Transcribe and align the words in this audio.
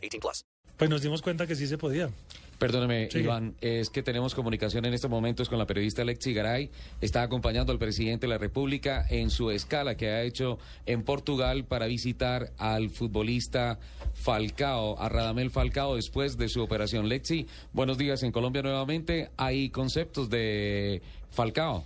18 0.00 0.20
plus. 0.20 0.44
Pues 0.76 0.88
nos 0.88 1.02
dimos 1.02 1.20
cuenta 1.20 1.46
que 1.46 1.54
sí 1.54 1.66
se 1.66 1.76
podía. 1.76 2.08
Perdóneme. 2.58 3.08
Iván, 3.14 3.54
es 3.60 3.88
que 3.90 4.02
tenemos 4.02 4.34
comunicación 4.34 4.84
en 4.84 4.92
estos 4.92 5.10
momentos 5.10 5.48
con 5.48 5.58
la 5.58 5.66
periodista 5.66 6.04
Lexi 6.04 6.34
Garay. 6.34 6.70
Está 7.00 7.22
acompañando 7.22 7.72
al 7.72 7.78
presidente 7.78 8.26
de 8.26 8.32
la 8.32 8.38
República 8.38 9.06
en 9.08 9.30
su 9.30 9.50
escala 9.50 9.96
que 9.96 10.08
ha 10.08 10.22
hecho 10.22 10.58
en 10.84 11.02
Portugal 11.02 11.64
para 11.64 11.86
visitar 11.86 12.52
al 12.58 12.90
futbolista 12.90 13.78
Falcao, 14.14 14.98
a 15.00 15.08
Radamel 15.08 15.50
Falcao, 15.50 15.96
después 15.96 16.36
de 16.36 16.48
su 16.48 16.62
operación. 16.62 17.08
Lexi, 17.08 17.46
buenos 17.72 17.96
días 17.96 18.22
en 18.22 18.32
Colombia 18.32 18.62
nuevamente. 18.62 19.30
Hay 19.36 19.70
conceptos 19.70 20.28
de 20.28 21.02
Falcao. 21.30 21.84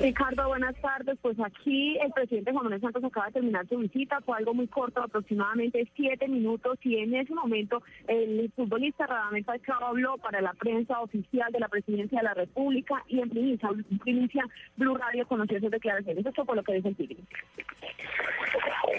Ricardo, 0.00 0.46
buenas 0.46 0.76
tardes. 0.80 1.18
Pues 1.20 1.36
aquí 1.40 1.98
el 1.98 2.12
presidente 2.12 2.52
Juan 2.52 2.64
Manuel 2.64 2.80
Santos 2.80 3.02
acaba 3.02 3.26
de 3.26 3.32
terminar 3.32 3.66
su 3.68 3.78
visita. 3.78 4.20
Fue 4.20 4.36
algo 4.36 4.54
muy 4.54 4.68
corto, 4.68 5.02
aproximadamente 5.02 5.90
siete 5.96 6.28
minutos. 6.28 6.78
Y 6.82 6.98
en 6.98 7.14
ese 7.14 7.34
momento 7.34 7.82
el 8.06 8.50
futbolista 8.54 9.06
Radamel 9.06 9.44
Falcao 9.44 9.84
habló 9.84 10.16
para 10.18 10.40
la 10.40 10.52
prensa 10.54 11.00
oficial 11.00 11.50
de 11.52 11.60
la 11.60 11.68
presidencia 11.68 12.18
de 12.18 12.24
la 12.24 12.34
República 12.34 13.02
y 13.08 13.20
en 13.20 13.28
primicia, 13.28 13.70
primicia 14.02 14.44
Blue 14.76 14.96
Radio 14.96 15.26
conoció 15.26 15.58
sus 15.58 15.70
declaraciones. 15.70 16.24
Eso 16.24 16.44
fue 16.44 16.56
lo 16.56 16.62
que 16.62 16.74
dijo 16.74 16.88
el 16.88 16.96
Tigre. 16.96 17.16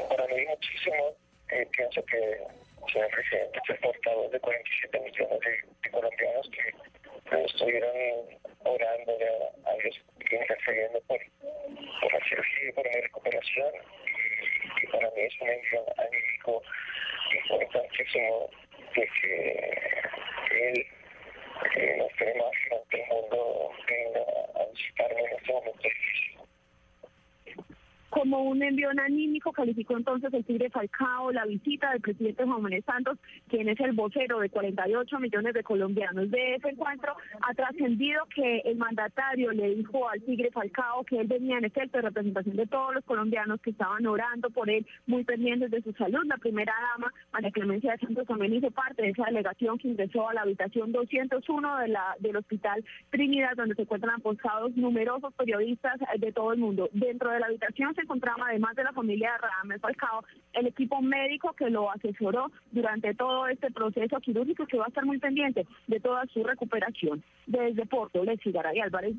Para 0.10 0.28
mí 0.28 0.46
muchísimo. 0.50 0.96
Eh, 1.52 1.68
pienso 1.76 2.04
que 2.06 2.38
señor 2.92 3.10
presidente 3.10 3.60
fue 3.66 3.76
portavoz 3.76 4.32
de 4.32 4.40
47 4.40 5.00
millones 5.00 5.40
de, 5.40 5.70
de 5.84 5.90
colombianos 5.92 6.50
que 6.50 7.36
eh, 7.36 7.46
estuvieron 7.46 7.92
orando 8.60 9.12
a, 9.66 9.74
a 10.30 10.38
Dios 10.38 10.42
y 10.42 10.42
intercediendo 10.42 11.02
por, 11.02 11.20
por 12.02 12.14
la 12.14 12.20
cirugía 12.28 12.70
y 12.70 12.72
por 12.74 12.86
mi 12.86 13.02
recuperación. 13.02 13.72
Y, 14.82 14.88
para 14.88 15.10
mí 15.12 15.22
es 15.22 15.42
un 15.42 15.50
envío 15.50 15.86
anímico 15.98 16.64
importantísimo 17.52 18.50
de 18.96 19.08
que 19.22 20.02
él 20.52 20.86
eh, 21.76 21.96
nos 21.98 22.12
más 22.38 22.86
que 22.90 23.02
el 23.02 23.08
mundo 23.08 23.72
venga 23.88 24.22
a 24.56 24.66
visitarme 24.72 25.22
en 25.22 25.38
este 25.38 25.54
momento 25.54 25.82
difícil. 25.84 26.40
Como 28.20 28.44
un 28.44 28.62
envión 28.62 29.00
anímico, 29.00 29.54
calificó 29.54 29.96
entonces 29.96 30.34
el 30.34 30.44
Tigre 30.44 30.70
Falcao 30.70 31.32
la 31.32 31.46
visita 31.46 31.92
del 31.92 32.02
presidente 32.02 32.44
Juan 32.44 32.62
Manuel 32.62 32.84
Santos, 32.84 33.18
quien 33.48 33.70
es 33.70 33.80
el 33.80 33.94
vocero 33.94 34.42
de 34.42 34.50
48 34.50 35.20
millones 35.20 35.54
de 35.54 35.64
colombianos. 35.64 36.30
De 36.30 36.56
ese 36.56 36.68
encuentro 36.68 37.16
ha 37.42 37.54
trascendido 37.54 38.26
que 38.36 38.58
el 38.66 38.76
mandatario 38.76 39.54
le 39.54 39.74
dijo 39.74 40.10
al 40.10 40.22
Tigre 40.24 40.52
Falcao 40.52 41.06
que 41.06 41.22
él 41.22 41.28
venía 41.28 41.60
en 41.60 41.64
efecto 41.64 41.98
de 41.98 42.02
representación 42.02 42.58
de 42.58 42.68
todos 42.68 42.96
los 42.96 43.06
colombianos 43.06 43.62
que 43.62 43.70
estaban 43.70 44.06
orando 44.06 44.50
por 44.50 44.70
él, 44.70 44.86
muy 45.08 45.24
pendientes 45.24 45.72
de 45.72 45.82
su 45.82 45.94
salud. 45.94 46.26
La 46.26 46.36
primera 46.36 46.74
dama, 46.92 47.14
María 47.32 47.52
Clemencia 47.52 47.94
de 47.94 48.00
Santos, 48.00 48.28
también 48.28 48.54
hizo 48.54 48.70
parte 48.70 49.02
de 49.02 49.12
esa 49.12 49.28
delegación 49.28 49.78
que 49.78 49.88
ingresó 49.88 50.28
a 50.28 50.34
la 50.34 50.42
habitación 50.42 50.92
201 50.92 51.78
de 51.78 51.88
la, 51.88 52.18
del 52.20 52.36
Hospital 52.36 52.84
Trinidad, 53.12 53.56
donde 53.56 53.76
se 53.76 53.84
encuentran 53.84 54.16
apostados 54.16 54.76
numerosos 54.76 55.34
periodistas 55.36 55.98
de 56.18 56.34
todo 56.34 56.52
el 56.52 56.60
mundo. 56.60 56.90
Dentro 56.92 57.32
de 57.32 57.40
la 57.40 57.46
habitación 57.46 57.96
se 57.96 58.09
encontraba, 58.10 58.48
además 58.48 58.76
de 58.76 58.84
la 58.84 58.92
familia 58.92 59.34
de 59.34 59.38
Radamel 59.38 59.80
Falcao, 59.80 60.24
el 60.54 60.66
equipo 60.66 61.00
médico 61.00 61.54
que 61.54 61.70
lo 61.70 61.92
asesoró 61.92 62.52
durante 62.72 63.14
todo 63.14 63.48
este 63.48 63.70
proceso 63.72 64.20
quirúrgico 64.20 64.66
que 64.66 64.78
va 64.78 64.86
a 64.86 64.88
estar 64.88 65.06
muy 65.06 65.20
pendiente 65.20 65.68
de 65.86 66.00
toda 66.00 66.26
su 66.34 66.44
recuperación. 66.44 67.24
Desde 67.46 67.86
Porto, 67.86 68.24
Lexi 68.24 68.52
Garay 68.52 68.80
Álvarez. 68.80 69.16